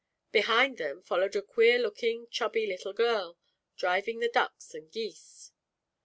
[0.31, 3.37] Behind them followed a queer looking, chubby little girl,
[3.77, 5.51] driving the ducks and geese.